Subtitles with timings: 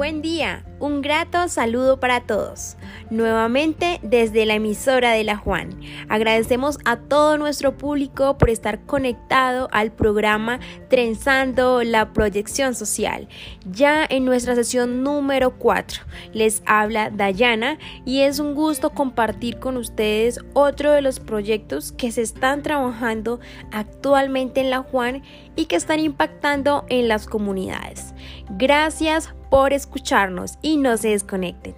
[0.00, 2.78] Buen día, un grato saludo para todos.
[3.10, 5.78] Nuevamente desde la emisora de la Juan.
[6.08, 10.58] Agradecemos a todo nuestro público por estar conectado al programa
[10.88, 13.28] Trenzando la Proyección Social.
[13.70, 19.76] Ya en nuestra sesión número 4 les habla Dayana y es un gusto compartir con
[19.76, 23.38] ustedes otro de los proyectos que se están trabajando
[23.70, 25.22] actualmente en la Juan
[25.56, 28.14] y que están impactando en las comunidades.
[28.48, 31.74] Gracias por escucharnos y no se desconecten.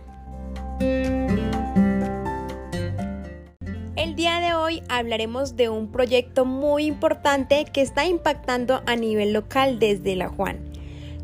[3.97, 9.33] El día de hoy hablaremos de un proyecto muy importante que está impactando a nivel
[9.33, 10.59] local desde La Juan,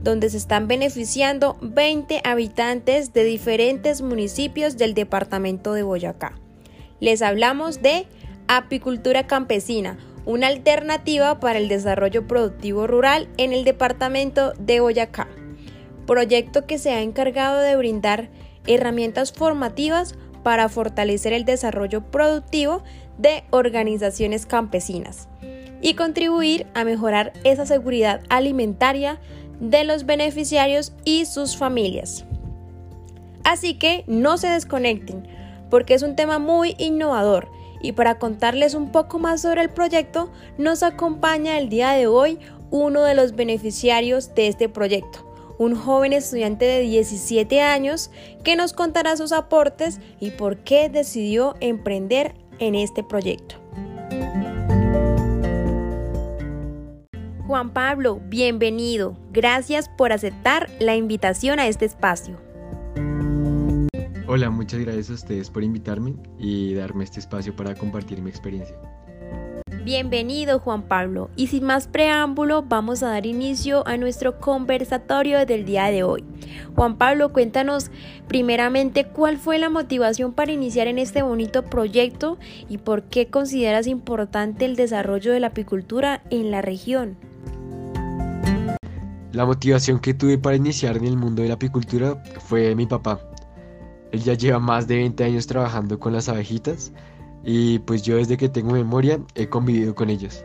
[0.02, 6.38] donde se están beneficiando 20 habitantes de diferentes municipios del departamento de Boyacá.
[6.98, 8.06] Les hablamos de
[8.48, 15.28] apicultura campesina, una alternativa para el desarrollo productivo rural en el departamento de Boyacá
[16.08, 18.30] proyecto que se ha encargado de brindar
[18.66, 22.82] herramientas formativas para fortalecer el desarrollo productivo
[23.18, 25.28] de organizaciones campesinas
[25.82, 29.20] y contribuir a mejorar esa seguridad alimentaria
[29.60, 32.24] de los beneficiarios y sus familias.
[33.44, 35.28] Así que no se desconecten,
[35.70, 37.48] porque es un tema muy innovador
[37.80, 42.38] y para contarles un poco más sobre el proyecto nos acompaña el día de hoy
[42.70, 45.27] uno de los beneficiarios de este proyecto,
[45.58, 48.10] un joven estudiante de 17 años
[48.44, 53.56] que nos contará sus aportes y por qué decidió emprender en este proyecto.
[57.46, 59.16] Juan Pablo, bienvenido.
[59.32, 62.38] Gracias por aceptar la invitación a este espacio.
[64.26, 68.76] Hola, muchas gracias a ustedes por invitarme y darme este espacio para compartir mi experiencia.
[69.70, 75.66] Bienvenido Juan Pablo y sin más preámbulo vamos a dar inicio a nuestro conversatorio del
[75.66, 76.24] día de hoy.
[76.74, 77.90] Juan Pablo, cuéntanos
[78.28, 82.38] primeramente cuál fue la motivación para iniciar en este bonito proyecto
[82.68, 87.18] y por qué consideras importante el desarrollo de la apicultura en la región.
[89.32, 93.20] La motivación que tuve para iniciar en el mundo de la apicultura fue mi papá.
[94.12, 96.92] Él ya lleva más de 20 años trabajando con las abejitas
[97.44, 100.44] y pues yo desde que tengo memoria he convivido con ellos.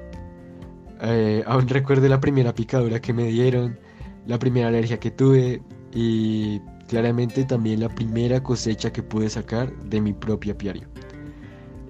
[1.02, 3.78] Eh, aún recuerdo la primera picadura que me dieron,
[4.26, 5.62] la primera alergia que tuve
[5.94, 10.88] y claramente también la primera cosecha que pude sacar de mi propio apiario.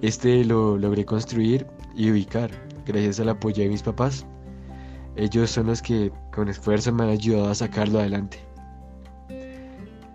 [0.02, 2.50] Este lo logré construir y ubicar
[2.86, 4.26] gracias al apoyo de mis papás.
[5.16, 8.38] Ellos son los que con esfuerzo me han ayudado a sacarlo adelante.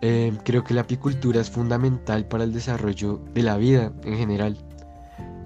[0.02, 4.58] Eh, creo que la apicultura es fundamental para el desarrollo de la vida en general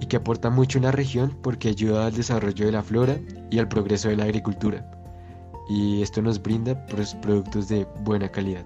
[0.04, 3.18] y que aporta mucho en la región porque ayuda al desarrollo de la flora
[3.50, 4.86] y al progreso de la agricultura.
[5.70, 8.66] Y esto nos brinda pues, productos de buena calidad.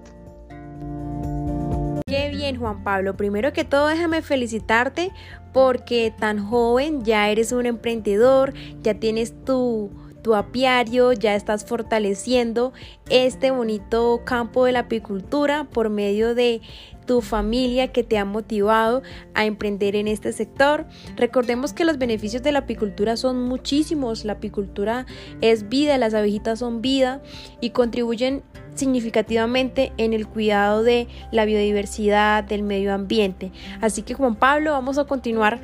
[2.08, 5.12] Qué bien Juan Pablo, primero que todo déjame felicitarte
[5.54, 9.92] porque tan joven ya eres un emprendedor, ya tienes tu,
[10.28, 12.74] tu apiario, ya estás fortaleciendo
[13.10, 16.60] este bonito campo de la apicultura por medio de
[17.06, 19.04] tu familia que te ha motivado
[19.36, 20.86] a emprender en este sector.
[21.16, 24.26] Recordemos que los beneficios de la apicultura son muchísimos.
[24.26, 25.06] La apicultura
[25.40, 27.22] es vida, las abejitas son vida
[27.62, 28.44] y contribuyen
[28.76, 33.54] significativamente en el cuidado de la biodiversidad, del medio ambiente.
[33.80, 35.62] Así que Juan Pablo, vamos a continuar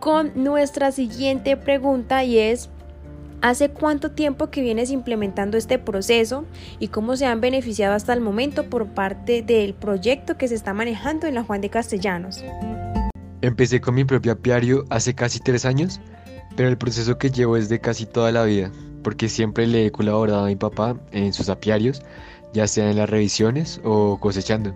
[0.00, 2.68] con nuestra siguiente pregunta y es
[3.42, 6.44] ¿Hace cuánto tiempo que vienes implementando este proceso
[6.78, 10.72] y cómo se han beneficiado hasta el momento por parte del proyecto que se está
[10.74, 12.44] manejando en la Juan de Castellanos?
[13.40, 16.00] Empecé con mi propio apiario hace casi tres años,
[16.56, 18.70] pero el proceso que llevo es de casi toda la vida,
[19.02, 22.00] porque siempre le he colaborado a mi papá en sus apiarios,
[22.52, 24.72] ya sea en las revisiones o cosechando.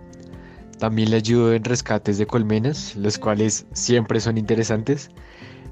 [0.77, 5.09] También le ayudo en rescates de colmenas, los cuales siempre son interesantes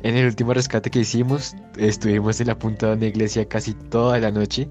[0.03, 4.19] en el último rescate que hicimos, estuvimos en la punta de una iglesia casi toda
[4.19, 4.69] la noche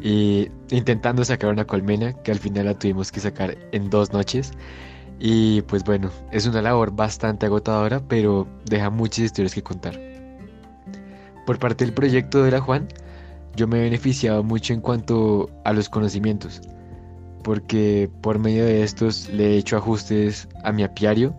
[0.00, 4.52] y intentando sacar una colmena que al final la tuvimos que sacar en dos noches.
[5.20, 9.98] Y pues bueno, es una labor bastante agotadora, pero deja muchas historias que contar.
[11.44, 12.86] Por parte del proyecto de la Juan,
[13.56, 16.60] yo me he beneficiado mucho en cuanto a los conocimientos,
[17.42, 21.34] porque por medio de estos le he hecho ajustes a mi apiario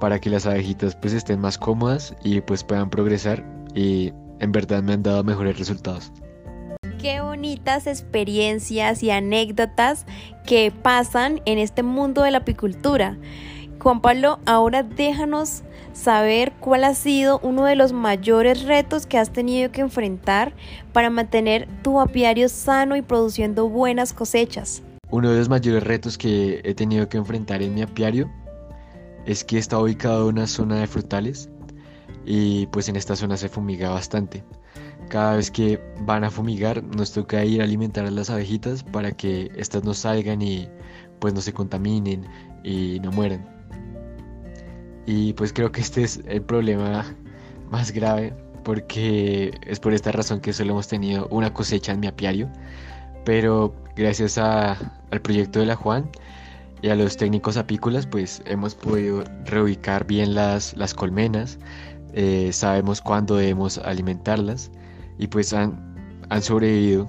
[0.00, 3.44] para que las abejitas pues estén más cómodas y pues puedan progresar
[3.74, 6.12] y en verdad me han dado mejores resultados.
[7.00, 10.04] Qué bonitas experiencias y anécdotas
[10.44, 13.16] que pasan en este mundo de la apicultura.
[13.78, 15.62] Juan Pablo, ahora déjanos
[15.92, 20.52] saber cuál ha sido uno de los mayores retos que has tenido que enfrentar
[20.92, 24.82] para mantener tu apiario sano y produciendo buenas cosechas.
[25.10, 28.30] Uno de los mayores retos que he tenido que enfrentar en mi apiario
[29.30, 31.48] es que está ubicado en una zona de frutales
[32.26, 34.42] y pues en esta zona se fumiga bastante.
[35.08, 39.12] Cada vez que van a fumigar nos toca ir a alimentar a las abejitas para
[39.12, 40.68] que éstas no salgan y
[41.20, 42.26] pues no se contaminen
[42.64, 43.46] y no mueran.
[45.06, 47.04] Y pues creo que este es el problema
[47.70, 48.34] más grave
[48.64, 52.50] porque es por esta razón que solo hemos tenido una cosecha en mi apiario.
[53.24, 56.10] Pero gracias al proyecto de la Juan
[56.82, 61.58] y a los técnicos apícolas pues hemos podido reubicar bien las, las colmenas,
[62.12, 64.70] eh, sabemos cuándo debemos alimentarlas
[65.18, 65.94] y pues han,
[66.28, 67.08] han sobrevivido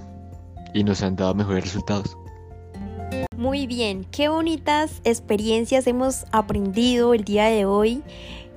[0.74, 2.18] y nos han dado mejores resultados.
[3.38, 8.04] Muy bien, qué bonitas experiencias hemos aprendido el día de hoy.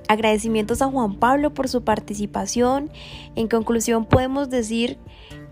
[0.07, 2.91] Agradecimientos a Juan Pablo por su participación.
[3.35, 4.99] En conclusión, podemos decir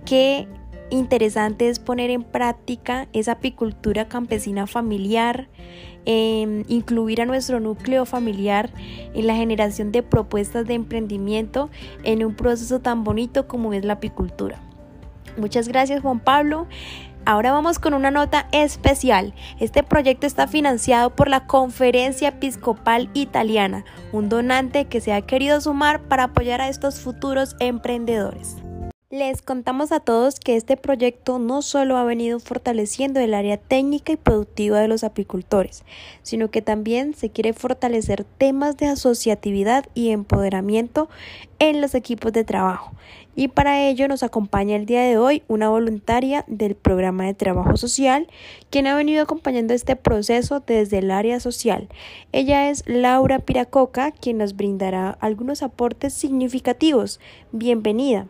[0.06, 0.48] que
[0.90, 5.48] interesante es poner en práctica esa apicultura campesina familiar,
[6.06, 8.70] em, incluir a nuestro núcleo familiar
[9.14, 11.70] en la generación de propuestas de emprendimiento
[12.04, 14.60] en un proceso tan bonito como es la apicultura.
[15.38, 16.68] Muchas gracias Juan Pablo.
[17.26, 19.34] Ahora vamos con una nota especial.
[19.60, 25.62] Este proyecto está financiado por la Conferencia Episcopal Italiana, un donante que se ha querido
[25.62, 28.58] sumar para apoyar a estos futuros emprendedores.
[29.13, 34.12] Les contamos a todos que este proyecto no solo ha venido fortaleciendo el área técnica
[34.12, 35.83] y productiva de los apicultores,
[36.24, 41.10] sino que también se quiere fortalecer temas de asociatividad y empoderamiento
[41.60, 42.94] en los equipos de trabajo.
[43.36, 47.77] Y para ello nos acompaña el día de hoy una voluntaria del programa de trabajo
[47.77, 48.27] social,
[48.71, 51.88] quien ha venido acompañando este proceso desde el área social.
[52.31, 57.19] Ella es Laura Piracoca, quien nos brindará algunos aportes significativos.
[57.51, 58.25] Bienvenida.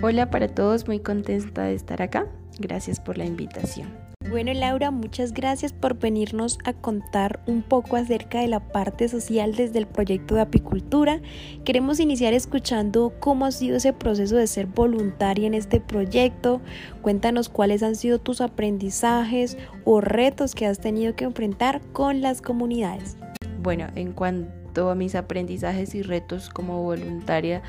[0.00, 2.28] Hola para todos, muy contenta de estar acá.
[2.60, 3.88] Gracias por la invitación.
[4.30, 9.56] Bueno Laura, muchas gracias por venirnos a contar un poco acerca de la parte social
[9.56, 11.20] desde el proyecto de apicultura.
[11.64, 16.60] Queremos iniciar escuchando cómo ha sido ese proceso de ser voluntaria en este proyecto.
[17.02, 22.40] Cuéntanos cuáles han sido tus aprendizajes o retos que has tenido que enfrentar con las
[22.40, 23.16] comunidades.
[23.60, 27.62] Bueno, en cuanto a mis aprendizajes y retos como voluntaria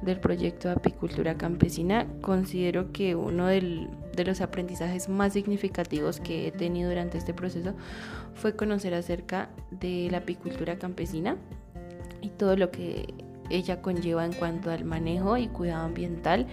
[0.00, 6.52] del proyecto de apicultura campesina, considero que uno de los aprendizajes más significativos que he
[6.52, 7.74] tenido durante este proceso
[8.34, 11.36] fue conocer acerca de la apicultura campesina
[12.22, 13.12] y todo lo que
[13.50, 16.46] ella conlleva en cuanto al manejo y cuidado ambiental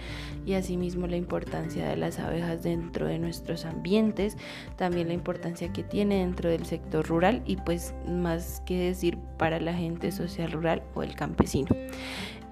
[0.46, 4.36] y asimismo la importancia de las abejas dentro de nuestros ambientes,
[4.76, 9.60] también la importancia que tiene dentro del sector rural y pues más que decir para
[9.60, 11.68] la gente social rural o el campesino.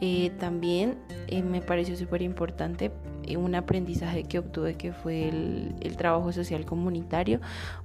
[0.02, 0.96] Eh, también
[1.28, 2.90] eh, me pareció súper importante
[3.36, 7.40] un aprendizaje que obtuve que fue el, trabajo social comunitario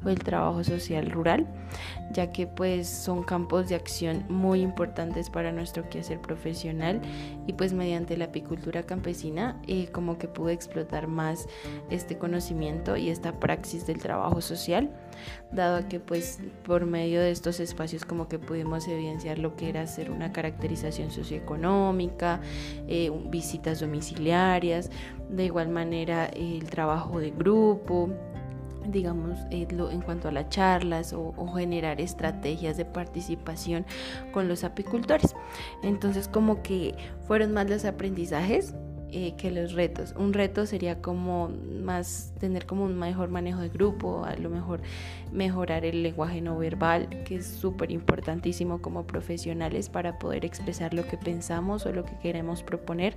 [0.05, 1.45] o el trabajo social rural,
[2.11, 7.01] ya que pues son campos de acción muy importantes para nuestro quehacer profesional
[7.45, 9.61] y pues mediante la apicultura campesina
[9.91, 11.47] como que pude explotar más
[11.89, 14.89] este conocimiento y esta praxis del trabajo social
[15.51, 19.81] dado que pues por medio de estos espacios como que pudimos evidenciar lo que era
[19.81, 22.41] hacer una caracterización socioeconómica,
[22.87, 24.91] eh, visitas domiciliarias,
[25.35, 28.09] de igual manera el trabajo de grupo,
[28.87, 33.85] digamos, eh, en cuanto a las charlas o, generar estrategias de participación
[34.33, 35.35] con los apicultores.
[35.83, 36.95] Entonces, como que
[37.27, 38.75] fueron más los aprendizajes
[39.17, 40.13] eh, que los retos.
[40.17, 41.49] Un reto sería como
[41.81, 44.81] más tener como un mejor manejo de grupo, a lo mejor
[45.31, 51.07] mejorar el lenguaje no verbal, que es súper importantísimo como profesionales para poder expresar lo
[51.07, 53.15] que pensamos o lo que queremos proponer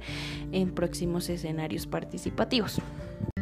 [0.53, 2.81] en próximos escenarios participativos.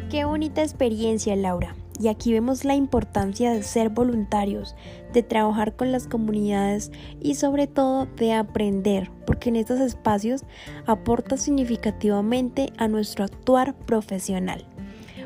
[0.09, 1.75] Qué bonita experiencia, Laura.
[1.99, 4.75] Y aquí vemos la importancia de ser voluntarios,
[5.13, 10.43] de trabajar con las comunidades y sobre todo de aprender, porque en estos espacios
[10.85, 14.65] aporta significativamente a nuestro actuar profesional.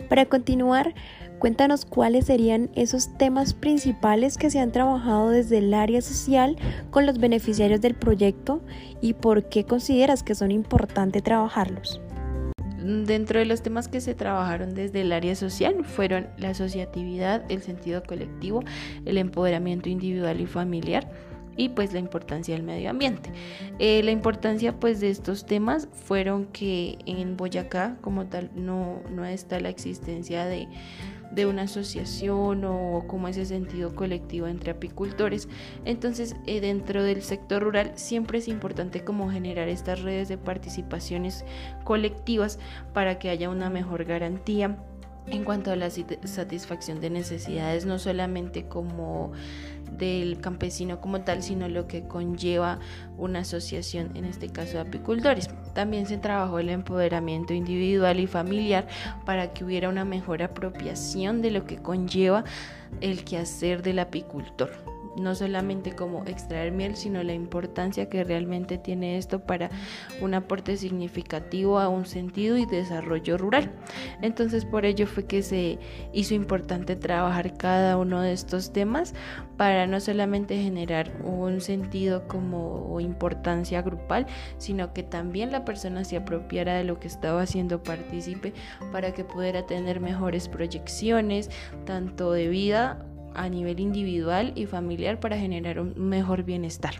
[0.08, 0.94] Para continuar,
[1.40, 6.58] cuéntanos cuáles serían esos temas principales que se han trabajado desde el área social
[6.90, 8.62] con los beneficiarios del proyecto
[9.02, 12.02] y por qué consideras que son importantes trabajarlos.
[12.84, 17.62] Dentro de los temas que se trabajaron desde el área social fueron la asociatividad, el
[17.62, 18.64] sentido colectivo,
[19.06, 21.10] el empoderamiento individual y familiar
[21.58, 23.30] y pues la importancia del medio ambiente.
[23.80, 29.26] Eh, la importancia pues de estos temas fueron que en Boyacá como tal no, no
[29.26, 30.68] está la existencia de
[31.32, 35.48] de una asociación o como ese sentido colectivo entre apicultores.
[35.86, 41.46] Entonces, eh, dentro del sector rural siempre es importante como generar estas redes de participaciones
[41.84, 42.60] colectivas
[42.94, 44.78] para que haya una mejor garantía
[45.28, 49.32] en cuanto a la satisfacción de necesidades, no solamente como
[50.06, 52.80] del campesino como tal, sino lo que conlleva
[53.18, 55.50] una asociación, en este caso de apicultores.
[55.74, 58.88] También se trabajó el empoderamiento individual y familiar
[59.26, 62.44] para que hubiera una mejor apropiación de lo que conlleva
[63.00, 69.18] el quehacer del apicultor no solamente como extraer miel, sino la importancia que realmente tiene
[69.18, 69.70] esto para
[70.22, 73.72] un aporte significativo a un sentido y desarrollo rural.
[74.22, 75.80] Entonces por ello fue que se
[76.14, 79.14] hizo importante trabajar cada uno de estos temas
[79.58, 84.26] para no solamente generar un sentido como importancia grupal,
[84.58, 88.54] sino que también la persona se apropiara de lo que estaba haciendo partícipe
[88.92, 91.50] para que pudiera tener mejores proyecciones,
[91.86, 96.96] tanto de vida a nivel individual y familiar para generar un mejor bienestar.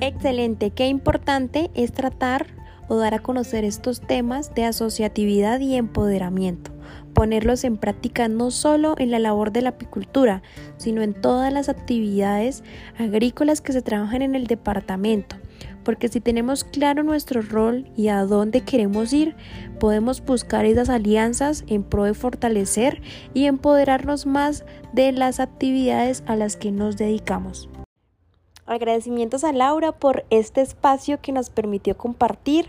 [0.00, 2.46] Excelente, qué importante es tratar
[2.88, 6.72] o dar a conocer estos temas de asociatividad y empoderamiento,
[7.14, 10.42] ponerlos en práctica no solo en la labor de la apicultura,
[10.76, 12.62] sino en todas las actividades
[12.98, 15.36] agrícolas que se trabajan en el departamento,
[15.84, 19.36] porque si tenemos claro nuestro rol y a dónde queremos ir,
[19.78, 23.02] podemos buscar esas alianzas en pro de fortalecer
[23.34, 27.68] y empoderarnos más de las actividades a las que nos dedicamos.
[28.66, 32.68] Agradecimientos a Laura por este espacio que nos permitió compartir.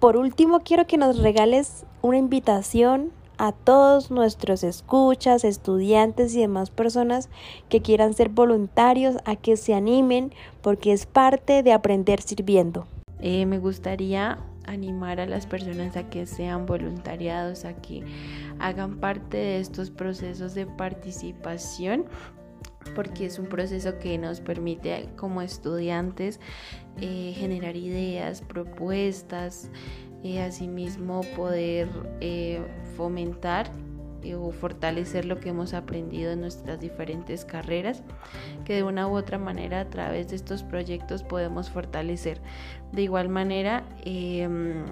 [0.00, 6.70] Por último, quiero que nos regales una invitación a todos nuestros escuchas, estudiantes y demás
[6.70, 7.28] personas
[7.68, 12.86] que quieran ser voluntarios a que se animen porque es parte de aprender sirviendo.
[13.20, 18.04] Eh, me gustaría animar a las personas a que sean voluntariados, a que
[18.58, 22.04] hagan parte de estos procesos de participación
[22.94, 26.40] porque es un proceso que nos permite como estudiantes
[27.00, 29.70] eh, generar ideas, propuestas,
[30.22, 31.88] y asimismo poder
[32.20, 32.60] eh,
[32.96, 33.70] fomentar
[34.22, 38.02] eh, o fortalecer lo que hemos aprendido en nuestras diferentes carreras,
[38.64, 42.40] que de una u otra manera a través de estos proyectos podemos fortalecer.
[42.90, 44.84] De igual manera, em,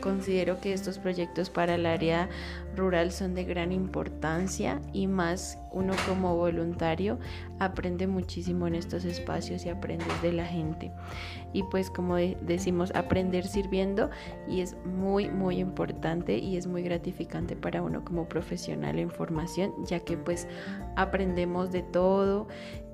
[0.00, 2.28] considero que estos proyectos para el área
[2.76, 7.18] rural son de gran importancia y más uno como voluntario
[7.58, 10.92] aprende muchísimo en estos espacios y aprende de la gente.
[11.52, 14.10] Y pues como decimos, aprender sirviendo
[14.48, 19.72] y es muy, muy importante y es muy gratificante para uno como profesional en formación,
[19.84, 20.48] ya que pues
[20.96, 22.48] aprendemos de todo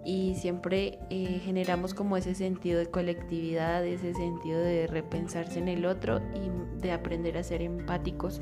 [0.05, 5.85] y siempre eh, generamos como ese sentido de colectividad, ese sentido de repensarse en el
[5.85, 8.41] otro y de aprender a ser empáticos.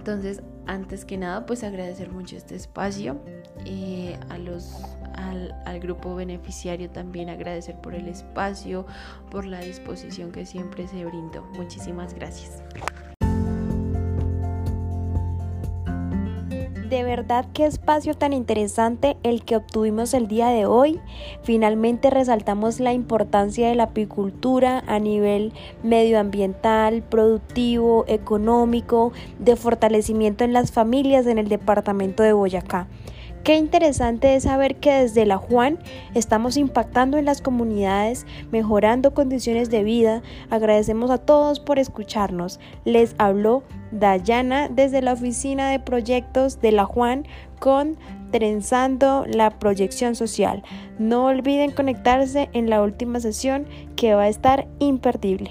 [0.00, 3.20] Entonces, antes que nada, pues agradecer mucho este espacio,
[3.66, 4.72] eh, a los,
[5.14, 8.86] al, al grupo beneficiario también agradecer por el espacio,
[9.30, 11.42] por la disposición que siempre se brindó.
[11.54, 12.62] Muchísimas gracias.
[16.90, 20.98] De verdad qué espacio tan interesante el que obtuvimos el día de hoy.
[21.44, 25.52] Finalmente resaltamos la importancia de la apicultura a nivel
[25.84, 32.88] medioambiental, productivo, económico, de fortalecimiento en las familias en el departamento de Boyacá.
[33.44, 35.78] Qué interesante es saber que desde la Juan
[36.14, 40.22] estamos impactando en las comunidades, mejorando condiciones de vida.
[40.50, 42.60] Agradecemos a todos por escucharnos.
[42.84, 47.26] Les habló Dayana desde la oficina de proyectos de la Juan
[47.58, 47.96] con
[48.30, 50.62] Trenzando la proyección social.
[50.98, 53.66] No olviden conectarse en la última sesión
[53.96, 55.50] que va a estar imperdible.